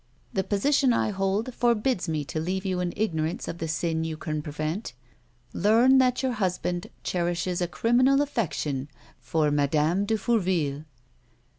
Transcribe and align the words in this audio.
The 0.33 0.43
position 0.43 0.93
I 0.93 1.11
hold 1.11 1.53
forbids 1.53 2.09
me 2.09 2.25
to 2.25 2.39
leave 2.39 2.65
you 2.65 2.79
in 2.79 2.91
ignorance 2.97 3.47
of 3.47 3.59
the 3.59 3.67
siia 3.67 4.03
you 4.03 4.17
can 4.17 4.41
prevent. 4.41 4.93
Learn 5.53 5.99
that 5.99 6.23
your 6.23 6.31
husband 6.31 6.89
cherishes 7.03 7.61
a 7.61 7.67
criminal 7.67 8.19
affection 8.23 8.87
for 9.19 9.51
Madame 9.51 10.05
de 10.07 10.17
Fourville." 10.17 10.85